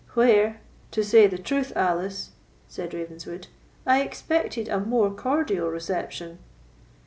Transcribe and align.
"Where, 0.15 0.61
to 0.89 1.03
say 1.03 1.27
the 1.27 1.37
truth, 1.37 1.71
Alice," 1.75 2.31
said 2.67 2.95
Ravenswood, 2.95 3.45
"I 3.85 4.01
expected 4.01 4.67
a 4.67 4.79
more 4.79 5.11
cordial 5.11 5.69
reception." 5.69 6.39